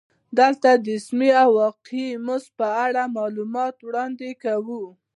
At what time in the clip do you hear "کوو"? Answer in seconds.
4.43-4.83